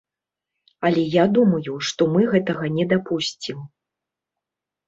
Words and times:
Але 0.89 1.03
я 1.15 1.25
думаю, 1.35 1.75
што 1.89 2.01
мы 2.13 2.21
гэтага 2.33 2.65
не 2.79 2.85
дапусцім. 2.95 3.61